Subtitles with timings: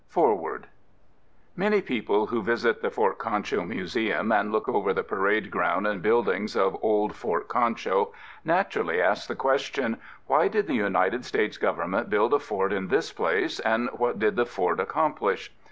[0.07, 0.65] FOREWORD
[1.55, 6.01] Many people who visit the Fort Concho Museum and look over the parade ground and
[6.01, 8.11] buildings of old Fort Concho,
[8.43, 13.13] naturally ask the question, "Why did the United States Government build a fort in this
[13.13, 15.53] place, and what did the fort accomplish?"